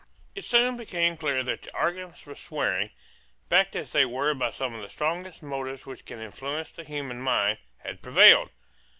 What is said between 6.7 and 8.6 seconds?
the human mind, had prevailed.